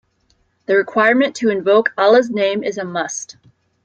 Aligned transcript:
The 0.65 0.75
requirement 0.75 1.35
to 1.35 1.49
invoke 1.51 1.93
Allah's 1.95 2.31
name 2.31 2.63
is 2.63 2.79
a 2.79 2.83
must. 2.83 3.37